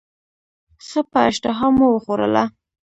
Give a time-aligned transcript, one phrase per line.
[0.87, 2.43] ښه په اشتهامو وخوړله.